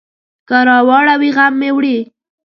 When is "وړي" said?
1.75-1.97